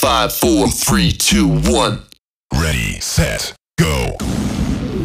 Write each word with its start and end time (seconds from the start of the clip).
Five, 0.00 0.32
four, 0.32 0.68
three, 0.68 1.10
two, 1.10 1.48
one. 1.48 2.02
Ready, 2.54 3.00
set, 3.00 3.52
go. 3.80 4.16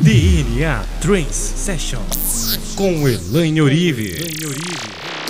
DNA 0.04 0.86
Trance 1.02 1.34
Session 1.34 2.00
com 2.76 3.08
Elaine 3.08 3.60
Orive. 3.60 4.14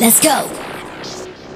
Let's 0.01 0.19
go! 0.19 0.49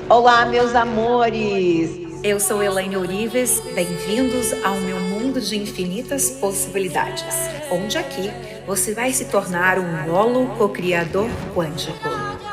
Olá, 0.07 0.45
meus 0.45 0.73
amores! 0.73 2.07
Eu 2.23 2.39
sou 2.39 2.63
Elaine 2.63 2.95
Orives, 2.95 3.61
bem-vindos 3.75 4.53
ao 4.63 4.75
meu 4.75 5.01
mundo 5.01 5.41
de 5.41 5.57
infinitas 5.57 6.29
possibilidades, 6.29 7.35
onde 7.69 7.97
aqui 7.97 8.31
você 8.65 8.93
vai 8.93 9.11
se 9.11 9.25
tornar 9.25 9.77
um 9.77 10.09
holo 10.09 10.47
co-criador 10.57 11.29
quântico. 11.53 12.07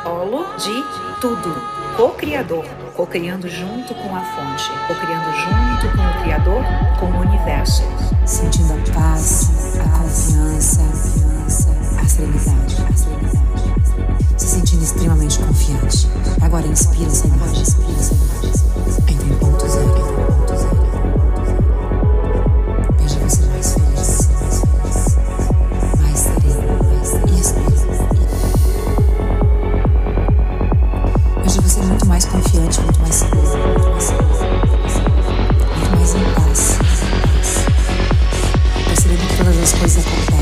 Holo 0.04 0.46
de 0.56 1.20
tudo, 1.20 1.54
co-criador, 1.96 2.66
co-criando 2.94 3.48
junto 3.48 3.92
com 3.94 4.14
a 4.14 4.20
fonte, 4.20 4.70
co-criando 4.86 5.30
junto 5.36 5.96
com 5.96 6.02
o 6.02 6.22
Criador, 6.22 6.64
com 7.00 7.06
o 7.06 7.20
universo. 7.20 7.82
Sentindo 8.24 8.72
a 8.72 8.92
paz, 8.92 9.78
a 9.80 9.98
confiança, 9.98 10.82
a 12.00 12.06
serenidade. 12.06 12.76
Se 14.36 14.46
sentindo 14.46 14.82
extremamente 14.82 15.38
confiante. 15.40 16.08
Agora 16.40 16.66
inspira 16.66 17.10
imagem, 17.26 17.62
inspira 17.62 17.90
imagem. 17.90 18.16
Entre 19.08 19.28
em 19.28 19.38
ponto. 19.38 20.33
Que 39.84 40.33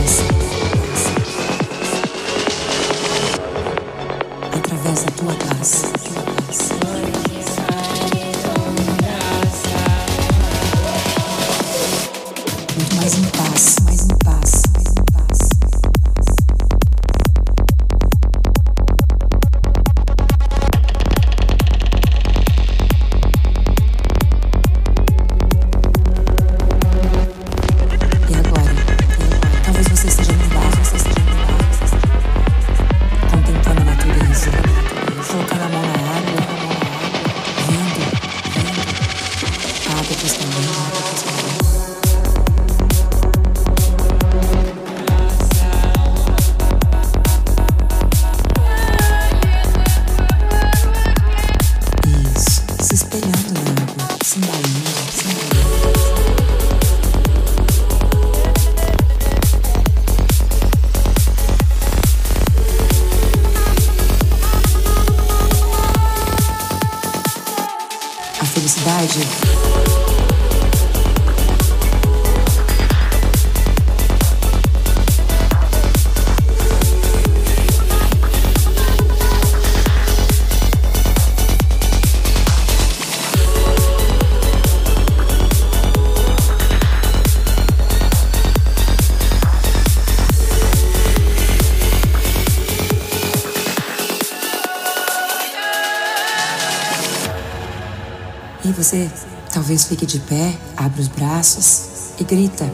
você 98.82 99.08
talvez 99.52 99.84
fique 99.84 100.04
de 100.04 100.18
pé, 100.18 100.52
abra 100.76 101.00
os 101.00 101.06
braços 101.06 102.14
e 102.18 102.24
grita 102.24 102.68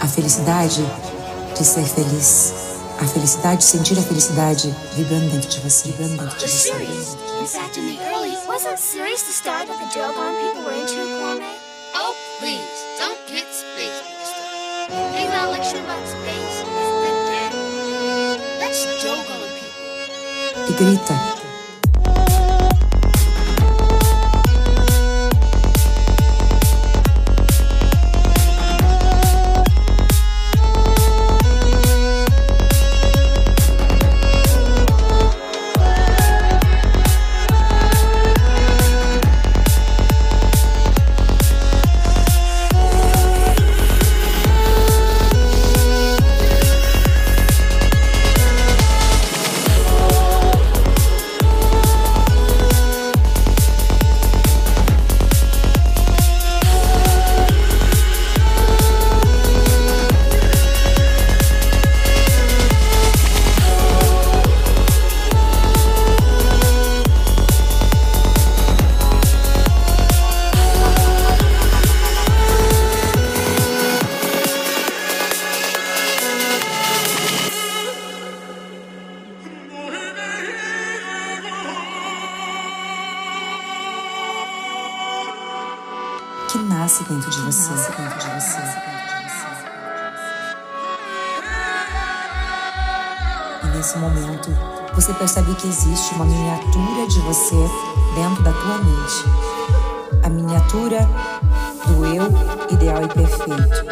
a 0.00 0.06
felicidade 0.06 0.84
de 1.56 1.64
ser 1.64 1.84
feliz. 1.84 2.54
A 3.00 3.04
felicidade 3.04 3.58
de 3.58 3.64
sentir 3.64 3.98
a 3.98 4.02
felicidade 4.02 4.74
vibrando 4.94 5.30
dentro 5.30 5.48
de 5.48 5.60
você, 5.60 5.88
vibrando 5.88 6.16
dentro 6.16 6.38
de 6.38 6.48
você. 6.48 6.70
Serious? 6.70 7.16
This 7.40 7.54
afternoon 7.56 7.98
early. 8.02 8.36
Wasn't 8.48 8.78
serious 8.78 9.22
to 9.22 9.32
start 9.32 9.68
that 9.68 9.78
the 9.78 9.98
Dogon 9.98 10.34
people 10.34 10.64
were 10.64 10.74
into, 10.74 10.94
Kwame? 10.94 11.42
Oh, 11.94 12.14
please, 12.40 12.60
don't 12.98 13.18
get 13.28 13.46
space 13.52 14.02
mixed 14.02 14.34
up. 14.38 15.16
Ain't 15.16 15.30
got 15.30 15.46
a 15.46 15.50
lecture 15.50 15.78
about 15.78 16.06
space. 16.06 16.62
It's 16.62 16.90
the 17.02 17.12
dead. 17.30 17.52
Let's 18.58 18.84
Dogon 19.02 19.42
people. 19.54 20.68
E 20.68 20.72
grita 20.72 21.37
que 86.48 86.58
nasce 86.60 87.04
dentro 87.04 87.30
de 87.30 87.40
você, 87.42 87.68
dentro 87.68 88.18
de 88.18 88.40
você. 88.40 88.58
E 93.64 93.66
nesse 93.76 93.98
momento, 93.98 94.48
você 94.94 95.12
percebe 95.12 95.54
que 95.56 95.68
existe 95.68 96.14
uma 96.14 96.24
miniatura 96.24 97.06
de 97.06 97.20
você 97.20 97.70
dentro 98.14 98.42
da 98.42 98.52
tua 98.52 98.78
mente. 98.78 99.24
A 100.24 100.28
miniatura 100.30 101.06
do 101.86 102.06
eu 102.06 102.24
ideal 102.70 103.02
e 103.02 103.08
perfeito. 103.08 103.84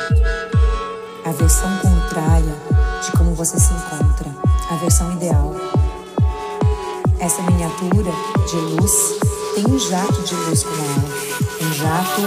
A 1.26 1.32
versão 1.32 1.76
contrária 1.78 2.56
de 3.04 3.12
como 3.19 3.34
você 3.34 3.60
se 3.60 3.75
encontra. 3.75 4.34
A 4.70 4.76
versão 4.76 5.12
ideal. 5.12 5.54
Essa 7.20 7.42
miniatura 7.42 8.12
de 8.48 8.56
luz 8.56 9.19
tem 9.54 9.66
um 9.66 9.78
jato 9.78 10.22
de 10.22 10.34
luz 10.34 10.64
com 10.64 10.70
ela. 10.70 11.15
Jato 11.76 12.23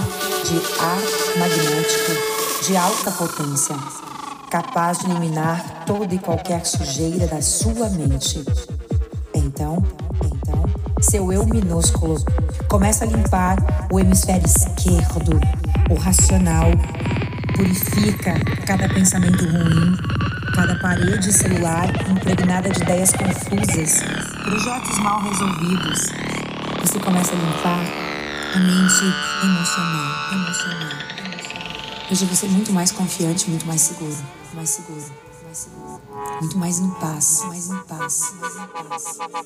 de 0.45 0.61
ar 0.79 1.39
magnético 1.39 2.67
de 2.67 2.77
alta 2.77 3.09
potência, 3.09 3.75
capaz 4.51 4.99
de 4.99 5.09
eliminar 5.09 5.85
toda 5.87 6.13
e 6.13 6.19
qualquer 6.19 6.63
sujeira 6.67 7.25
da 7.25 7.41
sua 7.41 7.89
mente. 7.89 8.45
Então, 9.33 9.83
então, 10.23 10.63
seu 11.01 11.33
eu 11.33 11.47
minúsculo. 11.47 12.23
Começa 12.67 13.05
a 13.05 13.07
limpar 13.07 13.57
o 13.91 13.99
hemisfério 13.99 14.45
esquerdo, 14.45 15.39
o 15.89 15.95
racional. 15.95 16.69
Purifica 17.55 18.35
cada 18.67 18.87
pensamento 18.87 19.43
ruim, 19.45 19.97
cada 20.53 20.75
parede 20.75 21.33
celular 21.33 21.87
impregnada 22.07 22.69
de 22.69 22.83
ideias 22.83 23.11
confusas, 23.13 24.03
projetos 24.43 24.99
mal 24.99 25.23
resolvidos. 25.23 26.11
Você 26.81 26.99
começa 26.99 27.33
a 27.33 27.35
limpar 27.35 28.08
a 28.53 28.59
mente 28.59 29.03
emocional, 29.43 30.33
emocional. 30.33 30.89
Hoje 32.11 32.25
você 32.25 32.45
é 32.47 32.49
muito 32.49 32.73
mais 32.73 32.91
confiante, 32.91 33.49
muito 33.49 33.65
mais 33.67 33.81
seguro, 33.81 34.17
mais 34.53 34.69
seguro, 34.69 35.05
mais 35.45 35.57
seguro. 35.57 36.01
Muito 36.41 36.57
mais 36.57 36.79
em 36.79 36.89
paz, 36.91 37.43
mais 37.47 37.69
em 37.69 37.77
paz, 37.79 38.33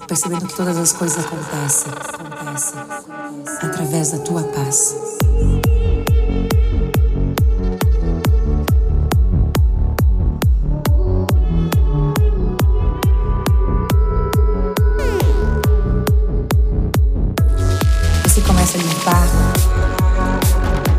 percebendo 0.08 0.48
que 0.48 0.56
todas 0.56 0.78
as 0.78 0.92
coisas 0.94 1.26
acontecem, 1.26 1.92
acontecem 1.92 2.80
através 3.62 4.12
da 4.12 4.20
tua 4.20 4.44
paz. 4.44 4.96
Começa 19.04 20.93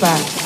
back. 0.00 0.37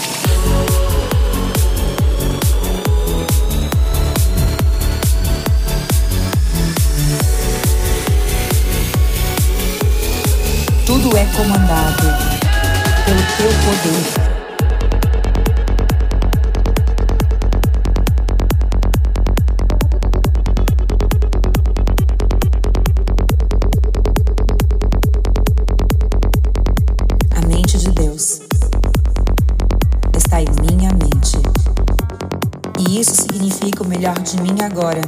Isso 33.03 33.17
significa 33.17 33.83
o 33.83 33.89
melhor 33.89 34.17
de 34.21 34.41
mim 34.41 34.55
agora 34.63 35.01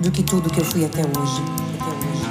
do 0.00 0.10
que 0.10 0.20
tudo 0.24 0.50
que 0.50 0.58
eu 0.58 0.64
fui 0.64 0.84
até 0.84 1.02
hoje. 1.02 1.42
Até 1.78 1.90
hoje. 1.94 2.26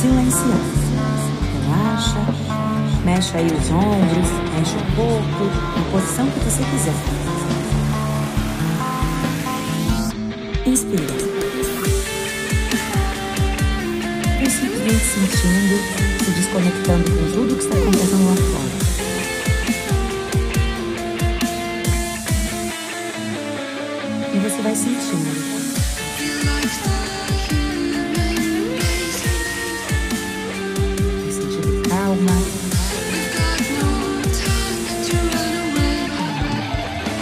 Silencia. 0.00 0.56
Relaxa. 1.68 2.24
Mexe 3.04 3.36
aí 3.36 3.46
os 3.46 3.70
ombros, 3.70 4.30
mexe 4.56 4.76
o 4.76 4.80
corpo, 4.96 5.44
na 5.76 5.82
posição 5.92 6.30
que 6.30 6.38
você 6.38 6.62
quiser. 6.64 6.96
Inspira. 10.64 11.04
E 14.42 14.50
simplesmente 14.50 15.04
sentindo, 15.04 15.76
se 16.24 16.30
desconectando 16.30 17.04
com 17.10 17.32
tudo 17.34 17.56
que 17.56 17.62
está 17.62 17.76
acontecendo 17.76 18.26
lá 18.26 18.36
fora. 18.36 18.85
Vai 24.66 24.74
sentindo. 24.74 25.30
Vai 31.38 31.82
calma. 31.88 32.36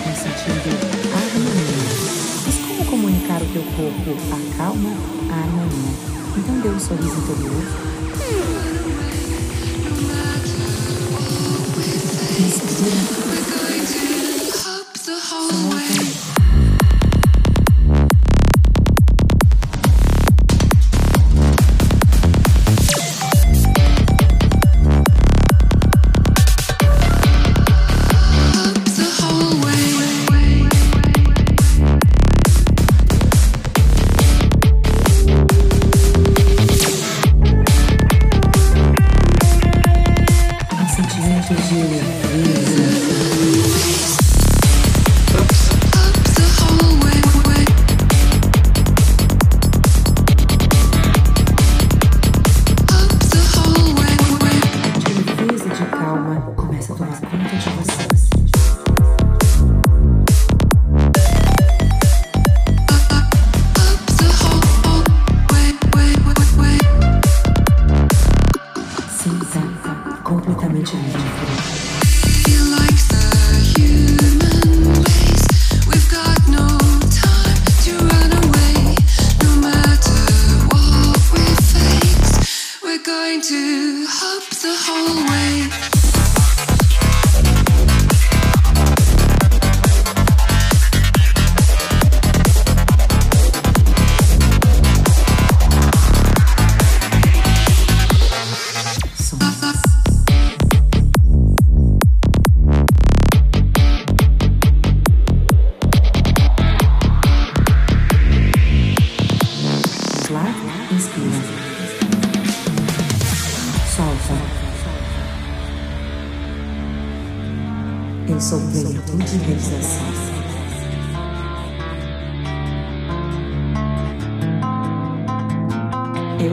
Vai 0.05 0.15
sentindo 0.17 0.71
harmonia. 1.13 1.85
Mas 2.47 2.57
como 2.67 2.83
comunicar 2.87 3.43
o 3.43 3.47
teu 3.47 3.63
corpo 3.77 4.11
a 4.33 4.39
calma, 4.57 4.93
a 5.31 5.35
harmonia? 5.43 5.95
Então 6.39 6.61
dê 6.61 6.69
um 6.69 6.81
sorriso 6.81 7.19
interior. 7.19 7.63
Inspira. 12.41 13.25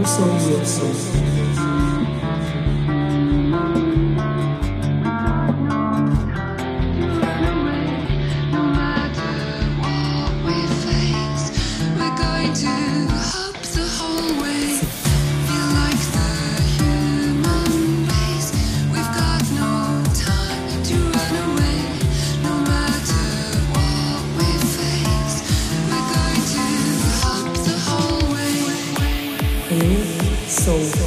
Eu 0.01 0.07
sou 0.07 0.25
eu 0.25 0.65
sou. 0.65 1.50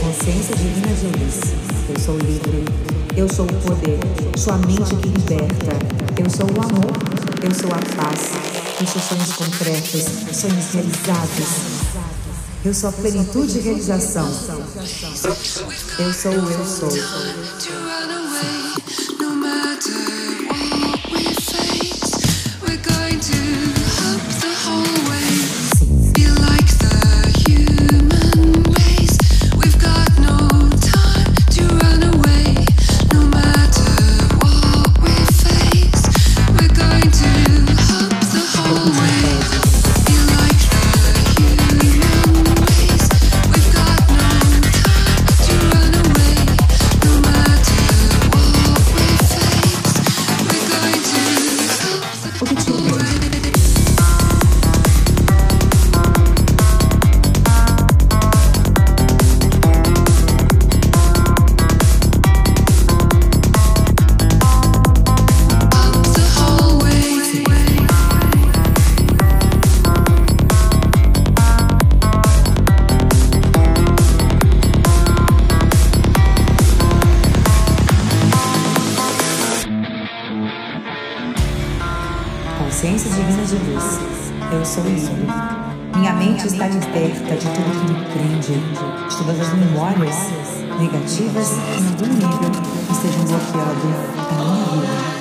Consciência 0.05 0.55
divina 0.57 0.93
de 0.93 1.07
luz. 1.19 1.41
Eu 1.89 1.99
sou 1.99 2.19
livre. 2.19 2.63
Eu 3.17 3.27
sou 3.27 3.47
o 3.47 3.55
poder. 3.63 3.99
Sou 4.37 4.53
a 4.53 4.59
mente 4.59 4.95
que 4.97 5.09
liberta. 5.09 5.79
Eu 6.19 6.29
sou 6.29 6.45
o 6.45 6.61
amor. 6.61 6.93
Eu 7.43 7.55
sou 7.55 7.71
a 7.71 7.81
paz. 7.97 8.21
Eu 8.79 8.87
sou 8.87 9.01
sonhos 9.01 9.33
concretos, 9.33 10.05
sonhos 10.31 10.67
realizados. 10.75 11.49
Eu 12.63 12.75
sou 12.75 12.91
a 12.91 12.93
plenitude 12.93 13.59
e 13.59 13.63
realização. 13.63 14.31
Eu 15.99 16.13
sou 16.13 16.33
o 16.33 16.51
eu 16.51 16.67
sou. 16.67 16.91
To 23.25 23.74
liberta 87.35 87.49
de 87.49 87.57
tudo 87.57 87.71
que 87.81 87.93
me 87.93 88.01
prende, 88.11 88.53
de 88.53 89.17
todas 89.17 89.41
as 89.41 89.55
memórias 89.55 90.17
negativas 90.79 91.49
que 91.49 91.81
em 91.81 91.87
algum 91.89 92.15
nível 92.15 92.51
estejam 92.91 93.25
bloqueando 93.25 93.87
a 94.19 94.45
minha 94.45 94.87
vida. 94.87 95.14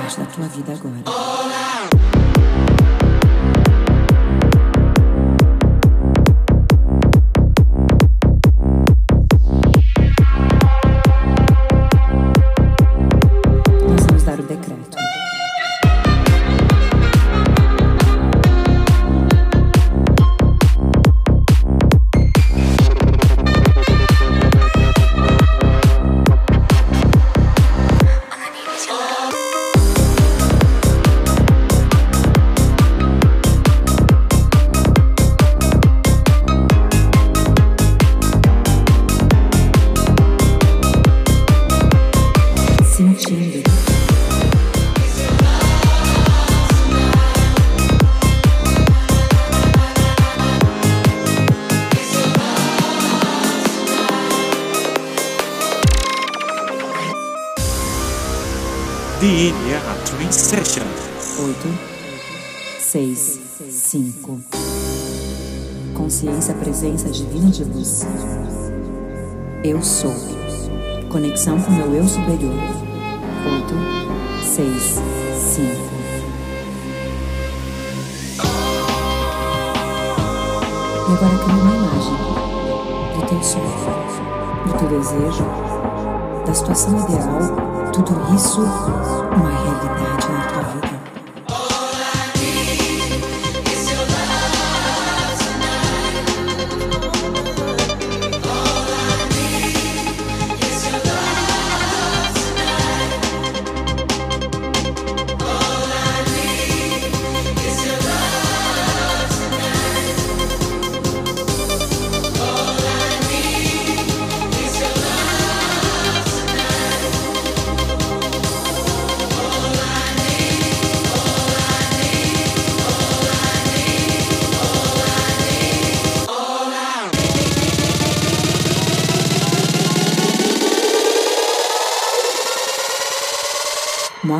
Parte 0.00 0.20
da 0.20 0.26
tua 0.26 0.48
vida 0.48 0.72
agora. 0.72 1.79
6, 62.90 63.38
5. 63.70 64.40
Consciência, 65.94 66.52
presença 66.54 67.08
divina 67.08 67.48
de 67.48 67.62
luz. 67.62 68.04
Eu 69.62 69.80
sou. 69.80 70.12
Conexão 71.08 71.62
com 71.62 71.70
meu 71.70 71.94
eu 71.94 72.08
superior. 72.08 72.52
8, 73.46 74.44
6, 74.44 74.82
5. 74.82 75.66
E 81.06 81.12
agora 81.12 81.38
cria 81.44 81.62
uma 81.62 81.76
imagem 81.76 82.16
do 83.14 83.22
teu 83.28 83.40
sonho, 83.44 83.70
do 84.66 84.72
teu 84.80 84.88
desejo, 84.98 85.44
da 86.44 86.52
situação 86.52 86.98
ideal, 87.04 87.92
tudo 87.92 88.34
isso 88.34 88.62
uma 88.62 89.48
realidade 89.48 90.26
na 90.32 90.42
tua 90.48 90.62
vida. 90.72 90.99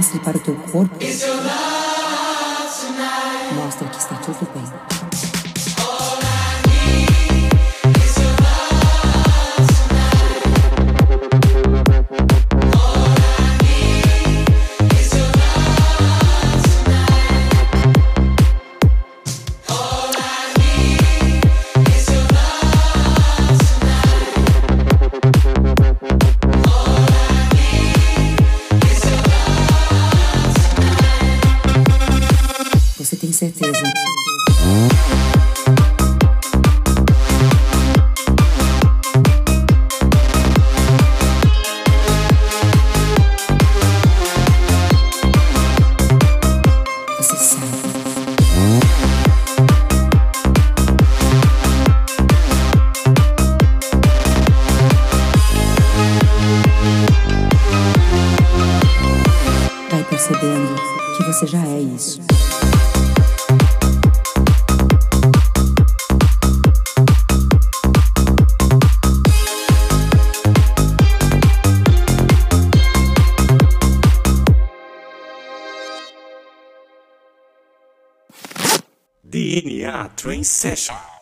Mostre 0.00 0.18
para 0.20 0.38
o 0.38 0.40
teu 0.40 0.54
corpo. 0.72 0.96
Mostra 3.54 3.88
que 3.90 3.98
está 3.98 4.14
tudo 4.14 4.48
bem. 4.54 4.79
Percebendo 60.30 60.76
que 61.16 61.24
você 61.24 61.46
já 61.46 61.64
é 61.66 61.80
isso. 61.80 62.20
DNA 79.24 80.08
Train 80.16 80.44
Session. 80.44 81.19